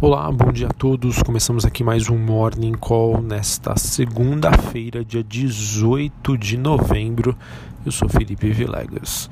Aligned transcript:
Olá, 0.00 0.30
bom 0.30 0.52
dia 0.52 0.68
a 0.68 0.72
todos. 0.72 1.20
Começamos 1.24 1.64
aqui 1.64 1.82
mais 1.82 2.08
um 2.08 2.16
Morning 2.16 2.74
Call 2.74 3.20
nesta 3.20 3.76
segunda-feira, 3.76 5.04
dia 5.04 5.24
18 5.24 6.38
de 6.38 6.56
novembro. 6.56 7.36
Eu 7.84 7.90
sou 7.90 8.08
Felipe 8.08 8.48
Vilegas. 8.48 9.28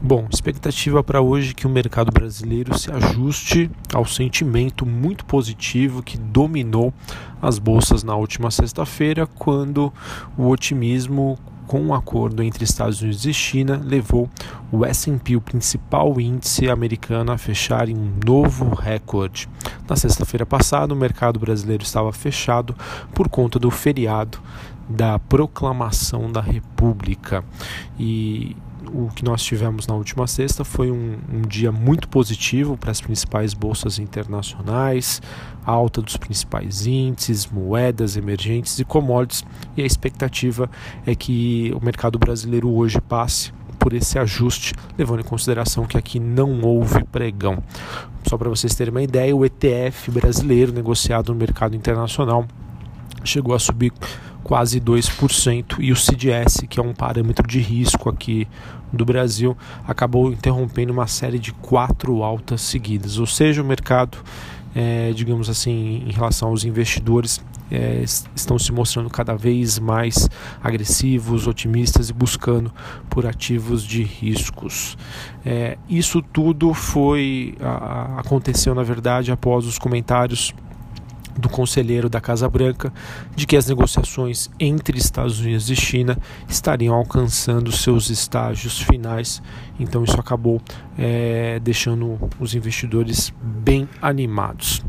Bom, 0.00 0.28
expectativa 0.32 1.02
para 1.02 1.20
hoje 1.20 1.50
é 1.50 1.54
que 1.54 1.66
o 1.66 1.70
mercado 1.70 2.12
brasileiro 2.12 2.78
se 2.78 2.92
ajuste 2.92 3.68
ao 3.92 4.04
sentimento 4.04 4.86
muito 4.86 5.24
positivo 5.24 6.00
que 6.00 6.16
dominou 6.16 6.94
as 7.42 7.58
bolsas 7.58 8.04
na 8.04 8.14
última 8.14 8.52
sexta-feira, 8.52 9.26
quando 9.26 9.92
o 10.38 10.48
otimismo 10.48 11.36
com 11.66 11.80
um 11.80 11.94
acordo 11.94 12.42
entre 12.42 12.64
Estados 12.64 13.00
Unidos 13.00 13.24
e 13.24 13.32
China, 13.32 13.80
levou 13.82 14.28
o 14.70 14.84
S&P, 14.84 15.36
o 15.36 15.40
principal 15.40 16.20
índice 16.20 16.68
americano, 16.68 17.32
a 17.32 17.38
fechar 17.38 17.88
em 17.88 17.96
um 17.96 18.12
novo 18.24 18.74
recorde. 18.74 19.48
Na 19.88 19.96
sexta-feira 19.96 20.44
passada, 20.44 20.92
o 20.92 20.96
mercado 20.96 21.38
brasileiro 21.38 21.82
estava 21.82 22.12
fechado 22.12 22.74
por 23.14 23.28
conta 23.28 23.58
do 23.58 23.70
feriado 23.70 24.38
da 24.88 25.18
proclamação 25.18 26.30
da 26.30 26.40
República 26.40 27.44
e 27.98 28.56
o 28.92 29.08
que 29.14 29.24
nós 29.24 29.42
tivemos 29.42 29.86
na 29.86 29.94
última 29.94 30.26
sexta 30.26 30.64
foi 30.64 30.90
um, 30.90 31.18
um 31.32 31.42
dia 31.42 31.72
muito 31.72 32.08
positivo 32.08 32.76
para 32.76 32.90
as 32.90 33.00
principais 33.00 33.54
bolsas 33.54 33.98
internacionais, 33.98 35.20
alta 35.64 36.00
dos 36.02 36.16
principais 36.16 36.86
índices, 36.86 37.46
moedas 37.46 38.16
emergentes 38.16 38.78
e 38.78 38.84
commodities, 38.84 39.44
e 39.76 39.82
a 39.82 39.86
expectativa 39.86 40.70
é 41.06 41.14
que 41.14 41.72
o 41.74 41.84
mercado 41.84 42.18
brasileiro 42.18 42.70
hoje 42.70 43.00
passe 43.00 43.52
por 43.78 43.92
esse 43.92 44.18
ajuste, 44.18 44.72
levando 44.96 45.20
em 45.20 45.24
consideração 45.24 45.84
que 45.84 45.98
aqui 45.98 46.18
não 46.18 46.62
houve 46.62 47.04
pregão. 47.04 47.62
Só 48.26 48.38
para 48.38 48.48
vocês 48.48 48.74
terem 48.74 48.90
uma 48.90 49.02
ideia, 49.02 49.36
o 49.36 49.44
ETF 49.44 50.10
brasileiro 50.10 50.72
negociado 50.72 51.32
no 51.32 51.38
mercado 51.38 51.76
internacional 51.76 52.46
chegou 53.22 53.54
a 53.54 53.58
subir 53.58 53.92
quase 54.44 54.78
2%, 54.78 55.76
e 55.80 55.90
o 55.90 55.96
CDS, 55.96 56.64
que 56.68 56.78
é 56.78 56.82
um 56.82 56.92
parâmetro 56.92 57.48
de 57.48 57.58
risco 57.60 58.10
aqui 58.10 58.46
do 58.92 59.04
Brasil, 59.04 59.56
acabou 59.88 60.30
interrompendo 60.30 60.92
uma 60.92 61.06
série 61.06 61.38
de 61.38 61.50
quatro 61.52 62.22
altas 62.22 62.60
seguidas. 62.60 63.18
Ou 63.18 63.26
seja, 63.26 63.62
o 63.62 63.64
mercado, 63.64 64.18
é, 64.74 65.12
digamos 65.12 65.48
assim, 65.48 66.04
em 66.06 66.12
relação 66.12 66.50
aos 66.50 66.62
investidores, 66.62 67.40
é, 67.70 68.04
estão 68.36 68.58
se 68.58 68.70
mostrando 68.70 69.08
cada 69.08 69.34
vez 69.34 69.78
mais 69.78 70.28
agressivos, 70.62 71.46
otimistas 71.46 72.10
e 72.10 72.12
buscando 72.12 72.70
por 73.08 73.26
ativos 73.26 73.82
de 73.82 74.02
riscos. 74.02 74.96
É, 75.44 75.78
isso 75.88 76.20
tudo 76.20 76.74
foi 76.74 77.56
a, 77.60 78.20
aconteceu 78.20 78.74
na 78.74 78.82
verdade 78.82 79.32
após 79.32 79.66
os 79.66 79.78
comentários 79.78 80.52
do 81.36 81.48
conselheiro 81.48 82.08
da 82.08 82.20
Casa 82.20 82.48
Branca 82.48 82.92
de 83.34 83.46
que 83.46 83.56
as 83.56 83.66
negociações 83.66 84.50
entre 84.58 84.98
Estados 84.98 85.40
Unidos 85.40 85.68
e 85.70 85.76
China 85.76 86.18
estariam 86.48 86.94
alcançando 86.94 87.72
seus 87.72 88.10
estágios 88.10 88.80
finais. 88.80 89.42
Então, 89.78 90.04
isso 90.04 90.18
acabou 90.18 90.60
é, 90.96 91.58
deixando 91.60 92.18
os 92.38 92.54
investidores 92.54 93.32
bem 93.42 93.88
animados. 94.00 94.84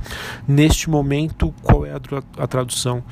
Neste 0.47 0.89
momento, 0.89 1.53
qual 1.61 1.85
é 1.85 1.91
a, 1.91 1.99
a 2.37 2.47
tradução 2.47 3.03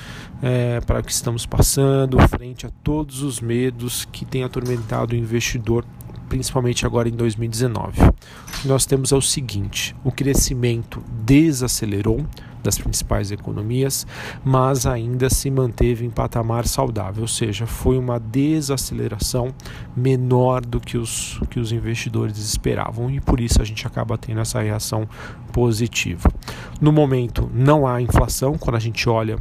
é, 0.41 0.79
para 0.81 0.99
o 0.99 1.03
que 1.03 1.11
estamos 1.11 1.45
passando, 1.45 2.19
frente 2.27 2.65
a 2.65 2.69
todos 2.83 3.23
os 3.23 3.39
medos 3.39 4.05
que 4.11 4.25
têm 4.25 4.43
atormentado 4.43 5.13
o 5.13 5.17
investidor 5.17 5.85
principalmente 6.33 6.83
agora 6.83 7.07
em 7.07 7.11
2019. 7.11 8.01
O 8.01 8.61
que 8.61 8.67
nós 8.67 8.87
temos 8.87 9.11
é 9.11 9.15
o 9.15 9.21
seguinte: 9.21 9.95
o 10.03 10.11
crescimento 10.11 11.03
desacelerou 11.23 12.25
das 12.63 12.77
principais 12.77 13.31
economias, 13.31 14.07
mas 14.43 14.85
ainda 14.85 15.29
se 15.29 15.51
manteve 15.51 16.05
em 16.05 16.09
patamar 16.09 16.65
saudável, 16.65 17.21
ou 17.21 17.27
seja, 17.27 17.67
foi 17.67 17.97
uma 17.97 18.19
desaceleração 18.19 19.53
menor 19.95 20.65
do 20.65 20.79
que 20.79 20.97
os, 20.97 21.39
que 21.49 21.59
os 21.59 21.71
investidores 21.71 22.37
esperavam 22.37 23.11
e 23.11 23.19
por 23.19 23.39
isso 23.39 23.61
a 23.61 23.65
gente 23.65 23.85
acaba 23.85 24.17
tendo 24.17 24.39
essa 24.39 24.61
reação 24.61 25.07
positiva. 25.51 26.31
No 26.79 26.91
momento, 26.91 27.49
não 27.53 27.85
há 27.85 28.01
inflação, 28.01 28.57
quando 28.57 28.77
a 28.77 28.79
gente 28.79 29.07
olha 29.09 29.37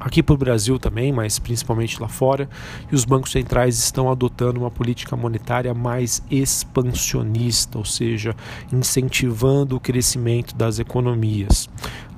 aqui 0.00 0.22
para 0.22 0.34
o 0.34 0.38
Brasil 0.38 0.78
também, 0.78 1.12
mas 1.12 1.38
principalmente 1.38 2.00
lá 2.00 2.08
fora, 2.08 2.48
e 2.90 2.94
os 2.94 3.04
bancos 3.04 3.32
centrais 3.32 3.78
estão 3.78 4.10
adotando 4.10 4.60
uma 4.60 4.70
política 4.70 5.16
monetária 5.16 5.74
mais 5.74 6.22
expansionista, 6.30 7.78
ou 7.78 7.84
seja, 7.84 8.34
incentivando 8.72 9.76
o 9.76 9.80
crescimento 9.80 10.54
das 10.54 10.78
economias. 10.78 11.68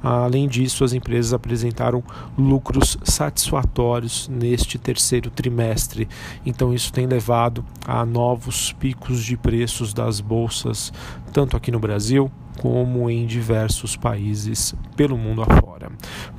Além 0.03 0.49
disso, 0.49 0.83
as 0.85 0.93
empresas 0.93 1.33
apresentaram 1.33 2.03
lucros 2.37 2.97
satisfatórios 3.05 4.29
neste 4.29 4.79
terceiro 4.79 5.31
trimestre, 5.31 6.09
então 6.45 6.73
isso 6.73 6.93
tem 6.93 7.07
levado 7.07 7.65
a 7.87 8.05
novos 8.05 8.73
picos 8.73 9.23
de 9.25 9.37
preços 9.37 9.93
das 9.93 10.21
bolsas, 10.21 10.93
tanto 11.33 11.57
aqui 11.57 11.71
no 11.71 11.79
Brasil 11.79 12.31
como 12.59 13.09
em 13.09 13.27
diversos 13.27 13.97
países 13.97 14.75
pelo 14.97 15.17
mundo 15.17 15.43
afora. 15.43 15.91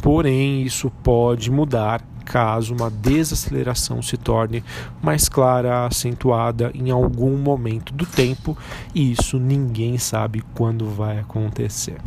Porém, 0.02 0.62
isso 0.62 0.92
pode 1.04 1.50
mudar 1.50 2.04
caso 2.24 2.74
uma 2.74 2.90
desaceleração 2.90 4.02
se 4.02 4.16
torne 4.16 4.64
mais 5.02 5.28
clara, 5.28 5.86
acentuada 5.86 6.72
em 6.74 6.92
algum 6.92 7.36
momento 7.38 7.94
do 7.94 8.06
tempo, 8.06 8.58
e 8.94 9.12
isso 9.12 9.40
ninguém 9.40 9.98
sabe 9.98 10.44
quando 10.54 10.90
vai 10.90 11.20
acontecer. 11.20 11.98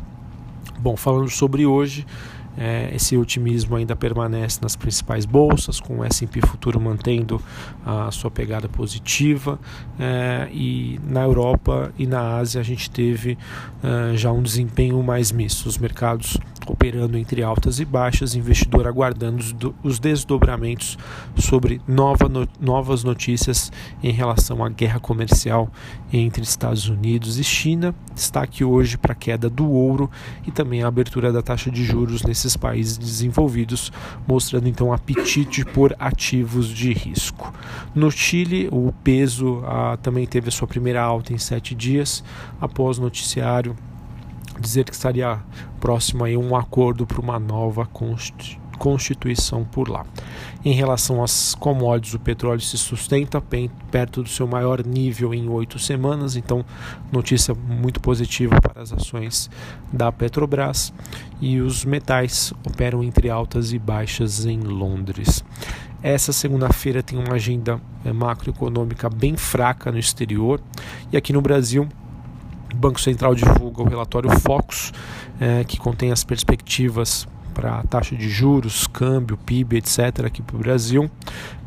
Bom, 0.84 0.98
falando 0.98 1.30
sobre 1.30 1.64
hoje, 1.64 2.04
é, 2.58 2.90
esse 2.94 3.16
otimismo 3.16 3.74
ainda 3.74 3.96
permanece 3.96 4.58
nas 4.60 4.76
principais 4.76 5.24
bolsas, 5.24 5.80
com 5.80 6.00
o 6.00 6.04
S&P 6.04 6.42
futuro 6.42 6.78
mantendo 6.78 7.40
a 7.86 8.10
sua 8.10 8.30
pegada 8.30 8.68
positiva 8.68 9.58
é, 9.98 10.46
e 10.52 11.00
na 11.02 11.22
Europa 11.22 11.90
e 11.98 12.06
na 12.06 12.36
Ásia 12.36 12.60
a 12.60 12.64
gente 12.64 12.90
teve 12.90 13.38
é, 13.82 14.14
já 14.14 14.30
um 14.30 14.42
desempenho 14.42 15.02
mais 15.02 15.32
misto. 15.32 15.66
Os 15.66 15.78
mercados 15.78 16.36
operando 16.66 17.16
entre 17.16 17.42
altas 17.42 17.80
e 17.80 17.84
baixas, 17.84 18.34
investidor 18.34 18.86
aguardando 18.86 19.74
os 19.82 19.98
desdobramentos 19.98 20.98
sobre 21.36 21.80
nova 21.86 22.28
no, 22.28 22.48
novas 22.60 23.04
notícias 23.04 23.70
em 24.02 24.12
relação 24.12 24.64
à 24.64 24.68
guerra 24.68 25.00
comercial 25.00 25.70
entre 26.12 26.42
Estados 26.42 26.88
Unidos 26.88 27.38
e 27.38 27.44
China. 27.44 27.94
Destaque 28.14 28.64
hoje 28.64 28.96
para 28.96 29.12
a 29.12 29.16
queda 29.16 29.50
do 29.50 29.68
ouro 29.68 30.10
e 30.46 30.50
também 30.50 30.82
a 30.82 30.88
abertura 30.88 31.32
da 31.32 31.42
taxa 31.42 31.70
de 31.70 31.84
juros 31.84 32.22
nesses 32.22 32.56
países 32.56 32.96
desenvolvidos, 32.96 33.92
mostrando 34.26 34.68
então 34.68 34.92
apetite 34.92 35.64
por 35.64 35.94
ativos 35.98 36.68
de 36.68 36.92
risco. 36.92 37.52
No 37.94 38.10
Chile, 38.10 38.68
o 38.70 38.92
peso 39.02 39.62
ah, 39.66 39.98
também 40.02 40.26
teve 40.26 40.48
a 40.48 40.52
sua 40.52 40.68
primeira 40.68 41.02
alta 41.02 41.32
em 41.32 41.38
sete 41.38 41.74
dias 41.74 42.22
após 42.60 42.98
noticiário 42.98 43.76
dizer 44.60 44.84
que 44.84 44.92
estaria 44.92 45.40
próximo 45.80 46.24
a 46.24 46.28
um 46.28 46.56
acordo 46.56 47.06
para 47.06 47.20
uma 47.20 47.38
nova 47.38 47.88
constituição 48.78 49.64
por 49.64 49.88
lá. 49.88 50.04
Em 50.64 50.72
relação 50.72 51.22
às 51.22 51.54
commodities, 51.54 52.14
o 52.14 52.18
petróleo 52.18 52.60
se 52.60 52.78
sustenta 52.78 53.42
perto 53.90 54.22
do 54.22 54.28
seu 54.28 54.46
maior 54.46 54.84
nível 54.84 55.34
em 55.34 55.48
oito 55.48 55.78
semanas, 55.78 56.36
então 56.36 56.64
notícia 57.12 57.54
muito 57.54 58.00
positiva 58.00 58.60
para 58.60 58.80
as 58.80 58.92
ações 58.92 59.50
da 59.92 60.10
Petrobras. 60.10 60.92
E 61.40 61.60
os 61.60 61.84
metais 61.84 62.52
operam 62.66 63.02
entre 63.02 63.28
altas 63.28 63.72
e 63.72 63.78
baixas 63.78 64.46
em 64.46 64.60
Londres. 64.60 65.44
Essa 66.02 66.32
segunda-feira 66.32 67.02
tem 67.02 67.18
uma 67.18 67.34
agenda 67.34 67.80
eh, 68.04 68.12
macroeconômica 68.12 69.08
bem 69.08 69.38
fraca 69.38 69.90
no 69.90 69.98
exterior 69.98 70.60
e 71.10 71.16
aqui 71.16 71.32
no 71.32 71.40
Brasil 71.40 71.88
Banco 72.84 73.00
Central 73.00 73.34
divulga 73.34 73.80
o 73.80 73.88
relatório 73.88 74.28
Focus, 74.40 74.92
é, 75.40 75.64
que 75.64 75.78
contém 75.78 76.12
as 76.12 76.22
perspectivas 76.22 77.26
para 77.54 77.78
a 77.78 77.82
taxa 77.84 78.16
de 78.16 78.28
juros, 78.28 78.86
câmbio, 78.86 79.38
PIB, 79.38 79.76
etc., 79.76 80.26
aqui 80.26 80.42
para 80.42 80.56
o 80.56 80.58
Brasil. 80.58 81.10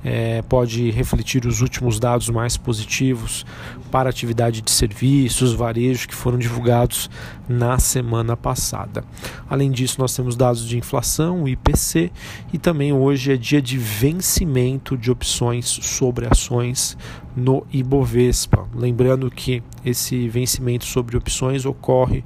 É, 0.04 0.42
pode 0.44 0.92
refletir 0.92 1.46
os 1.46 1.62
últimos 1.62 2.00
dados 2.00 2.30
mais 2.30 2.56
positivos 2.56 3.46
para 3.92 4.10
atividade 4.10 4.62
de 4.62 4.70
serviços, 4.70 5.54
varejo, 5.54 6.08
que 6.08 6.14
foram 6.14 6.38
divulgados 6.38 7.10
na 7.50 7.80
semana 7.80 8.38
passada. 8.38 9.04
Além 9.50 9.72
disso, 9.72 10.00
nós 10.00 10.16
temos 10.16 10.36
dados 10.36 10.68
de 10.68 10.78
inflação, 10.78 11.48
IPC, 11.48 12.12
e 12.54 12.58
também 12.58 12.94
hoje 12.94 13.34
é 13.34 13.38
dia 13.38 13.62
de 13.62 13.78
vencimento 13.78 14.98
de 14.98 15.10
opções 15.10 15.66
sobre 15.66 16.28
ações 16.30 16.98
no 17.36 17.66
Ibovespa. 17.72 18.68
Lembrando 18.74 19.30
que 19.30 19.64
esse 19.86 20.28
vencimento 20.28 20.86
sobre 20.86 21.16
opções 21.16 21.66
ocorre 21.66 22.24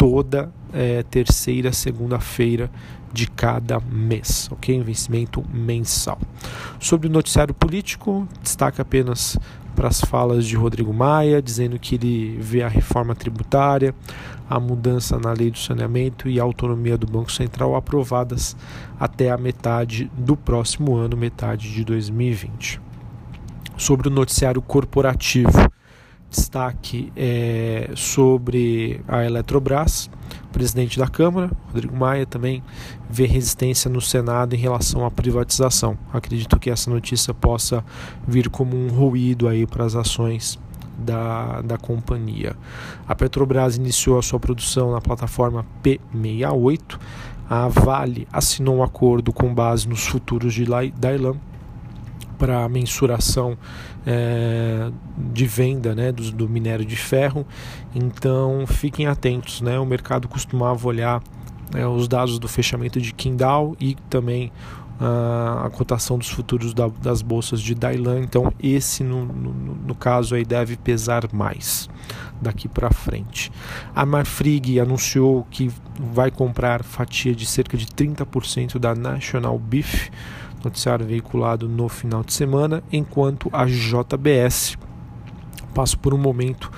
toda 0.00 0.50
é, 0.72 1.02
terceira 1.02 1.74
segunda-feira 1.74 2.70
de 3.12 3.26
cada 3.26 3.78
mês, 3.80 4.48
ok? 4.50 4.74
Investimento 4.74 5.44
mensal. 5.52 6.18
Sobre 6.78 7.06
o 7.06 7.10
noticiário 7.10 7.52
político, 7.52 8.26
destaca 8.42 8.80
apenas 8.80 9.38
para 9.76 9.88
as 9.88 10.00
falas 10.00 10.46
de 10.46 10.56
Rodrigo 10.56 10.90
Maia, 10.90 11.42
dizendo 11.42 11.78
que 11.78 11.96
ele 11.96 12.38
vê 12.40 12.62
a 12.62 12.68
reforma 12.68 13.14
tributária, 13.14 13.94
a 14.48 14.58
mudança 14.58 15.18
na 15.18 15.34
lei 15.34 15.50
do 15.50 15.58
saneamento 15.58 16.30
e 16.30 16.40
a 16.40 16.42
autonomia 16.44 16.96
do 16.96 17.06
Banco 17.06 17.30
Central 17.30 17.76
aprovadas 17.76 18.56
até 18.98 19.30
a 19.30 19.36
metade 19.36 20.10
do 20.16 20.34
próximo 20.34 20.96
ano, 20.96 21.14
metade 21.14 21.70
de 21.70 21.84
2020. 21.84 22.80
Sobre 23.76 24.08
o 24.08 24.10
noticiário 24.10 24.62
corporativo, 24.62 25.70
destaque 26.30 27.12
é, 27.16 27.90
sobre 27.94 29.00
a 29.08 29.24
Eletrobras 29.24 30.08
presidente 30.50 30.98
da 30.98 31.06
Câmara, 31.06 31.50
Rodrigo 31.68 31.96
Maia, 31.96 32.26
também 32.26 32.62
vê 33.08 33.26
resistência 33.26 33.90
no 33.90 34.00
Senado 34.00 34.54
em 34.54 34.58
relação 34.58 35.04
à 35.04 35.10
privatização. 35.10 35.96
Acredito 36.12 36.58
que 36.58 36.70
essa 36.70 36.90
notícia 36.90 37.32
possa 37.32 37.84
vir 38.26 38.48
como 38.48 38.76
um 38.76 38.88
ruído 38.88 39.48
aí 39.48 39.66
para 39.66 39.84
as 39.84 39.94
ações 39.94 40.58
da, 40.98 41.62
da 41.62 41.78
companhia. 41.78 42.56
A 43.08 43.14
Petrobras 43.14 43.76
iniciou 43.76 44.18
a 44.18 44.22
sua 44.22 44.38
produção 44.38 44.92
na 44.92 45.00
plataforma 45.00 45.64
P68. 45.82 46.98
A 47.48 47.68
Vale 47.68 48.28
assinou 48.32 48.76
um 48.76 48.82
acordo 48.82 49.32
com 49.32 49.52
base 49.52 49.88
nos 49.88 50.06
futuros 50.06 50.54
de 50.54 50.64
Dailan 50.96 51.36
para 52.40 52.66
mensuração 52.70 53.58
é, 54.06 54.90
de 55.18 55.46
venda 55.46 55.94
né, 55.94 56.10
do, 56.10 56.32
do, 56.32 56.48
minério 56.48 56.86
de 56.86 56.96
ferro. 56.96 57.46
Então 57.94 58.64
fiquem 58.66 59.06
atentos, 59.06 59.60
né? 59.60 59.78
O 59.78 59.84
mercado 59.84 60.26
costumava 60.26 60.88
olhar 60.88 61.22
é, 61.74 61.86
os 61.86 62.08
dados 62.08 62.38
do 62.38 62.48
fechamento 62.48 62.98
de 62.98 63.12
Qingdao 63.12 63.76
e 63.78 63.94
também 64.08 64.50
a, 64.98 65.66
a 65.66 65.70
cotação 65.70 66.16
dos 66.16 66.30
futuros 66.30 66.72
da, 66.72 66.88
das 66.88 67.20
bolsas 67.20 67.60
de 67.60 67.74
Dailan. 67.74 68.20
Então 68.20 68.50
esse 68.58 69.04
no, 69.04 69.26
no, 69.26 69.52
no 69.52 69.94
caso 69.94 70.34
aí 70.34 70.44
deve 70.44 70.78
pesar 70.78 71.28
mais 71.30 71.90
daqui 72.40 72.68
para 72.68 72.90
frente. 72.90 73.52
A 73.94 74.06
Marfrig 74.06 74.80
anunciou 74.80 75.46
que 75.50 75.70
vai 75.98 76.30
comprar 76.30 76.82
fatia 76.82 77.34
de 77.34 77.44
cerca 77.44 77.76
de 77.76 77.84
30% 77.84 78.78
da 78.78 78.94
National 78.94 79.58
Beef 79.58 80.08
noticiário 80.64 81.06
veiculado 81.06 81.68
no 81.68 81.88
final 81.88 82.22
de 82.22 82.32
semana, 82.32 82.82
enquanto 82.92 83.48
a 83.52 83.66
JBS 83.66 84.76
passa 85.70 85.96
por 85.96 86.12
um 86.12 86.18
momento 86.18 86.70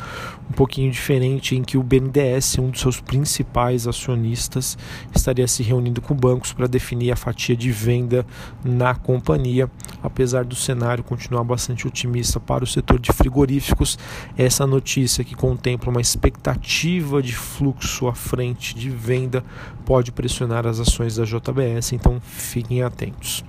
um 0.48 0.54
pouquinho 0.54 0.90
diferente 0.90 1.56
em 1.56 1.62
que 1.62 1.78
o 1.78 1.82
BNDES, 1.82 2.58
um 2.58 2.70
dos 2.70 2.80
seus 2.80 3.00
principais 3.00 3.86
acionistas, 3.86 4.76
estaria 5.14 5.48
se 5.48 5.62
reunindo 5.62 6.02
com 6.02 6.14
bancos 6.14 6.52
para 6.52 6.66
definir 6.66 7.10
a 7.10 7.16
fatia 7.16 7.56
de 7.56 7.72
venda 7.72 8.26
na 8.62 8.94
companhia. 8.94 9.70
Apesar 10.02 10.44
do 10.44 10.54
cenário 10.54 11.02
continuar 11.02 11.42
bastante 11.44 11.86
otimista 11.86 12.38
para 12.38 12.64
o 12.64 12.66
setor 12.66 12.98
de 12.98 13.12
frigoríficos, 13.12 13.98
essa 14.36 14.66
notícia 14.66 15.24
que 15.24 15.34
contempla 15.34 15.90
uma 15.90 16.00
expectativa 16.00 17.22
de 17.22 17.34
fluxo 17.34 18.06
à 18.06 18.14
frente 18.14 18.74
de 18.74 18.90
venda 18.90 19.42
pode 19.86 20.12
pressionar 20.12 20.66
as 20.66 20.78
ações 20.78 21.16
da 21.16 21.24
JBS, 21.24 21.92
então 21.92 22.20
fiquem 22.20 22.82
atentos 22.82 23.42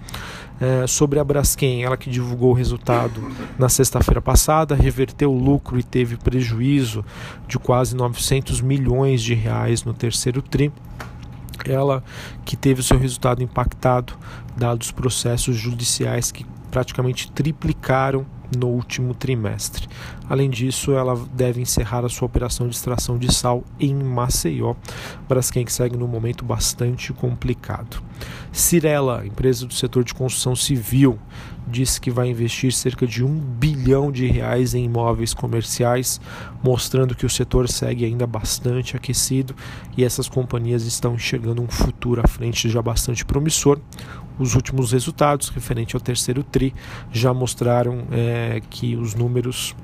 é, 0.63 0.87
sobre 0.87 1.19
a 1.19 1.23
Braskem, 1.25 1.83
ela 1.83 1.97
que 1.97 2.09
divulgou 2.09 2.51
o 2.51 2.53
resultado 2.53 3.21
na 3.59 3.67
sexta-feira 3.67 4.21
passada, 4.21 4.73
reverteu 4.73 5.29
o 5.29 5.37
lucro 5.37 5.77
e 5.77 5.83
teve 5.83 6.15
prejuízo 6.15 7.03
de 7.45 7.59
quase 7.59 7.93
900 7.93 8.61
milhões 8.61 9.21
de 9.21 9.33
reais 9.33 9.83
no 9.83 9.93
terceiro 9.93 10.41
tri. 10.41 10.71
Ela 11.65 12.01
que 12.45 12.55
teve 12.55 12.79
o 12.79 12.83
seu 12.83 12.97
resultado 12.97 13.43
impactado, 13.43 14.13
dados 14.55 14.89
processos 14.89 15.57
judiciais 15.57 16.31
que 16.31 16.45
praticamente 16.71 17.29
triplicaram 17.29 18.25
no 18.57 18.67
último 18.67 19.13
trimestre. 19.13 19.87
Além 20.29 20.49
disso, 20.49 20.93
ela 20.93 21.19
deve 21.33 21.59
encerrar 21.61 22.05
a 22.05 22.09
sua 22.09 22.25
operação 22.25 22.69
de 22.69 22.75
extração 22.75 23.17
de 23.17 23.33
sal 23.33 23.63
em 23.79 23.93
Maceió, 23.93 24.75
Braskem 25.27 25.65
que 25.65 25.73
segue 25.73 25.97
num 25.97 26.07
momento 26.07 26.45
bastante 26.45 27.11
complicado. 27.11 28.01
Cirela, 28.51 29.25
empresa 29.25 29.65
do 29.65 29.73
setor 29.73 30.03
de 30.03 30.13
construção 30.13 30.55
civil, 30.55 31.17
disse 31.67 31.99
que 31.99 32.11
vai 32.11 32.29
investir 32.29 32.71
cerca 32.71 33.07
de 33.07 33.23
um 33.23 33.33
bilhão 33.33 34.11
de 34.11 34.27
reais 34.27 34.75
em 34.75 34.85
imóveis 34.85 35.33
comerciais, 35.33 36.21
mostrando 36.63 37.15
que 37.15 37.25
o 37.25 37.29
setor 37.29 37.67
segue 37.67 38.05
ainda 38.05 38.27
bastante 38.27 38.95
aquecido 38.95 39.55
e 39.97 40.03
essas 40.03 40.27
companhias 40.27 40.83
estão 40.83 41.15
enxergando 41.15 41.61
um 41.61 41.67
futuro 41.67 42.21
à 42.23 42.27
frente 42.27 42.69
já 42.69 42.81
bastante 42.81 43.25
promissor. 43.25 43.79
Os 44.37 44.55
últimos 44.55 44.91
resultados, 44.91 45.49
referente 45.49 45.95
ao 45.95 46.01
terceiro 46.01 46.43
TRI, 46.43 46.73
já 47.11 47.33
mostraram 47.33 48.05
é, 48.11 48.61
que 48.69 48.95
os 48.95 49.15
números 49.15 49.75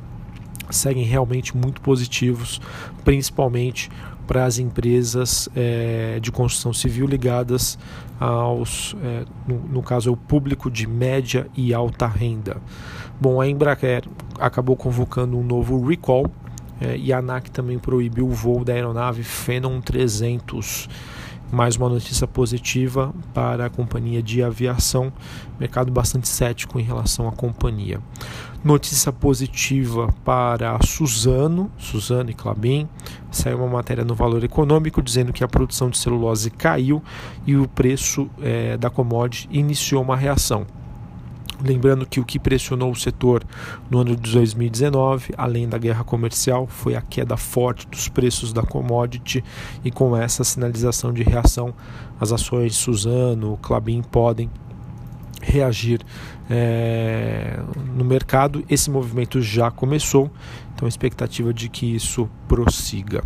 seguem 0.70 1.04
realmente 1.04 1.56
muito 1.56 1.82
positivos, 1.82 2.62
principalmente 3.04 3.90
para 4.30 4.46
as 4.46 4.60
empresas 4.60 5.50
é, 5.56 6.20
de 6.22 6.32
construção 6.32 6.72
civil 6.72 7.08
ligadas 7.08 7.80
aos, 8.20 8.96
é, 9.04 9.26
no, 9.48 9.58
no, 9.58 9.82
caso, 9.82 10.08
é 10.08 10.14
o 10.14 10.16
público 10.16 10.70
de 10.70 10.86
média 10.86 11.48
e 11.58 11.74
alta 11.74 12.06
renda. 12.06 12.58
Bom, 13.20 13.42
a 13.42 13.48
Embraer 13.48 14.04
acabou 14.40 14.76
convocando 14.76 15.36
um 15.36 15.44
novo 15.44 15.84
recall 15.84 16.28
é, 16.80 16.96
e 16.96 17.12
a 17.12 17.18
ANAC 17.18 17.50
também 17.50 17.80
proibiu 17.80 18.28
o 18.28 18.30
voo 18.30 18.64
da 18.64 18.72
aeronave 18.72 19.24
Phenom 19.24 19.82
300 19.82 20.88
mais 21.52 21.76
uma 21.76 21.90
notícia 21.90 22.28
positiva 22.28 23.14
para 23.34 23.66
a 23.66 23.70
companhia 23.70 24.22
de 24.22 24.44
aviação, 24.44 25.12
mercado 25.60 25.92
bastante 25.92 26.28
cético 26.28 26.80
em 26.80 26.84
relação 26.84 27.28
à 27.28 27.32
companhia. 27.32 28.00
Notícia 28.64 29.12
positiva 29.12 30.14
para 30.24 30.76
a 30.76 30.86
Suzano, 30.86 31.72
Suzano 31.78 32.30
e 32.30 32.34
Clabin, 32.34 32.88
saiu 33.32 33.58
uma 33.60 33.68
matéria 33.68 34.04
no 34.04 34.14
Valor 34.14 34.44
Econômico 34.44 35.02
dizendo 35.02 35.34
que 35.34 35.44
a 35.44 35.48
produção 35.48 35.90
de 35.90 35.98
celulose 35.98 36.50
caiu 36.52 37.02
e 37.48 37.56
o 37.56 37.68
preço 37.68 38.30
é, 38.42 38.78
da 38.78 38.90
commodity 38.90 39.48
iniciou 39.52 40.04
uma 40.04 40.16
reação. 40.16 40.68
Lembrando 41.62 42.06
que 42.06 42.20
o 42.20 42.26
que 42.26 42.40
pressionou 42.40 42.92
o 42.92 42.96
setor 42.96 43.44
no 43.90 44.00
ano 44.00 44.16
de 44.16 44.32
2019, 44.32 45.34
além 45.38 45.68
da 45.68 45.78
guerra 45.78 46.04
comercial, 46.06 46.68
foi 46.68 46.96
a 46.96 47.02
queda 47.02 47.36
forte 47.36 47.86
dos 47.88 48.08
preços 48.08 48.54
da 48.54 48.62
commodity 48.62 49.44
e 49.84 49.92
com 49.92 50.16
essa 50.16 50.44
sinalização 50.44 51.12
de 51.12 51.22
reação, 51.22 51.74
as 52.20 52.32
ações 52.32 52.76
Suzano, 52.76 53.58
Clabin 53.62 54.02
podem 54.02 54.50
reagir 55.42 56.02
é, 56.50 57.60
no 57.94 58.06
mercado. 58.06 58.64
Esse 58.70 58.90
movimento 58.90 59.42
já 59.42 59.70
começou, 59.70 60.32
então 60.74 60.86
a 60.86 60.90
expectativa 60.90 61.54
de 61.54 61.68
que 61.68 61.94
isso 61.94 62.30
prossiga. 62.48 63.22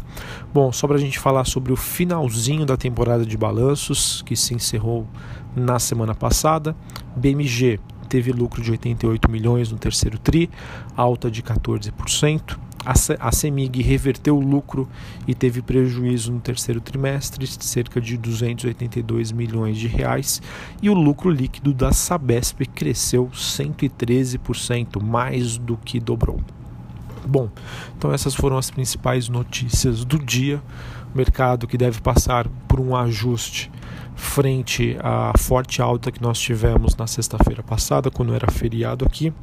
Bom, 0.52 0.72
só 0.72 0.88
para 0.88 0.98
a 0.98 1.00
gente 1.00 1.20
falar 1.20 1.46
sobre 1.46 1.72
o 1.72 1.76
finalzinho 1.76 2.66
da 2.66 2.78
temporada 2.78 3.26
de 3.26 3.38
balanços 3.38 4.24
que 4.24 4.36
se 4.36 4.56
encerrou 4.56 5.08
na 5.56 5.78
semana 5.78 6.16
passada, 6.16 6.76
BMG 7.16 7.80
teve 8.14 8.32
lucro 8.32 8.62
de 8.62 8.70
88 8.70 9.32
milhões 9.32 9.72
no 9.72 9.78
terceiro 9.80 10.20
tri, 10.20 10.48
alta 10.96 11.32
de 11.32 11.42
14%. 11.42 12.60
A 13.20 13.32
CEMIG 13.32 13.82
reverteu 13.82 14.38
o 14.38 14.40
lucro 14.40 14.88
e 15.28 15.34
teve 15.34 15.64
prejuízo 15.64 16.32
no 16.32 16.40
terceiro 16.40 16.80
trimestre, 16.80 17.48
cerca 17.48 18.00
de 18.00 18.16
282 18.16 19.32
milhões 19.32 19.80
de 19.80 19.88
reais, 19.88 20.44
e 20.80 20.92
o 20.92 20.94
lucro 20.94 21.32
líquido 21.32 21.74
da 21.74 21.92
Sabesp 21.92 22.68
cresceu 22.68 23.32
113%, 23.34 25.02
mais 25.02 25.58
do 25.58 25.76
que 25.76 26.00
dobrou. 26.00 26.40
Bom, 27.26 27.50
então 27.98 28.14
essas 28.14 28.36
foram 28.36 28.60
as 28.60 28.70
principais 28.70 29.28
notícias 29.28 30.06
do 30.06 30.20
dia. 30.20 30.62
Mercado 31.16 31.68
que 31.68 31.78
deve 31.78 32.02
passar 32.02 32.48
por 32.68 32.80
um 32.80 32.96
ajuste 32.96 33.72
frente 34.16 34.98
à 35.02 35.34
forte 35.38 35.82
alta 35.82 36.12
que 36.12 36.22
nós 36.22 36.40
tivemos 36.40 36.96
na 36.96 37.08
sexta-feira 37.08 37.64
passada, 37.64 38.10
quando 38.12 38.34
era 38.34 38.50
feriado 38.52 39.06
aqui. 39.06 39.34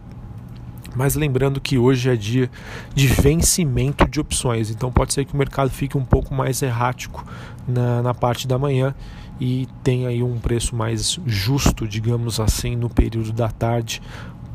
Mas 0.94 1.14
lembrando 1.14 1.60
que 1.60 1.78
hoje 1.78 2.10
é 2.10 2.16
dia 2.16 2.50
de 2.94 3.06
vencimento 3.06 4.08
de 4.08 4.20
opções, 4.20 4.70
então 4.70 4.90
pode 4.90 5.14
ser 5.14 5.24
que 5.24 5.34
o 5.34 5.36
mercado 5.36 5.70
fique 5.70 5.96
um 5.96 6.04
pouco 6.04 6.34
mais 6.34 6.62
errático 6.62 7.24
na, 7.66 8.02
na 8.02 8.12
parte 8.12 8.48
da 8.48 8.58
manhã 8.58 8.94
e 9.40 9.68
tenha 9.82 10.08
aí 10.08 10.22
um 10.22 10.38
preço 10.38 10.74
mais 10.74 11.18
justo, 11.24 11.86
digamos 11.86 12.40
assim, 12.40 12.74
no 12.74 12.90
período 12.90 13.32
da 13.32 13.48
tarde, 13.48 14.02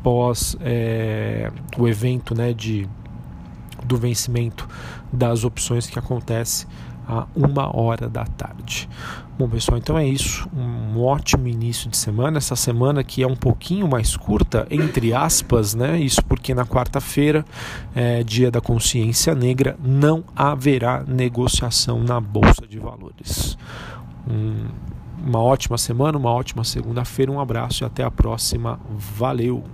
pós 0.02 0.56
é, 0.60 1.50
o 1.78 1.88
evento 1.88 2.34
né, 2.34 2.52
de, 2.52 2.86
do 3.82 3.96
vencimento 3.96 4.68
das 5.12 5.42
opções 5.42 5.86
que 5.86 5.98
acontece 5.98 6.66
a 7.06 7.26
uma 7.34 7.74
hora 7.76 8.08
da 8.08 8.24
tarde. 8.24 8.88
Bom, 9.38 9.48
pessoal, 9.48 9.76
então 9.76 9.98
é 9.98 10.06
isso. 10.06 10.48
Um 10.56 10.98
ótimo 11.02 11.46
início 11.46 11.90
de 11.90 11.96
semana. 11.96 12.38
Essa 12.38 12.56
semana 12.56 13.04
que 13.04 13.22
é 13.22 13.26
um 13.26 13.36
pouquinho 13.36 13.86
mais 13.86 14.16
curta, 14.16 14.66
entre 14.70 15.12
aspas, 15.12 15.74
né? 15.74 15.98
Isso 15.98 16.24
porque 16.24 16.54
na 16.54 16.64
quarta-feira, 16.64 17.44
é, 17.94 18.22
dia 18.22 18.50
da 18.50 18.60
consciência 18.60 19.34
negra, 19.34 19.76
não 19.82 20.24
haverá 20.34 21.04
negociação 21.06 22.02
na 22.02 22.18
Bolsa 22.18 22.66
de 22.66 22.78
Valores. 22.78 23.58
Um, 24.26 24.68
uma 25.24 25.40
ótima 25.40 25.76
semana, 25.76 26.16
uma 26.16 26.30
ótima 26.30 26.64
segunda-feira. 26.64 27.30
Um 27.30 27.40
abraço 27.40 27.84
e 27.84 27.86
até 27.86 28.02
a 28.02 28.10
próxima. 28.10 28.80
Valeu! 28.90 29.64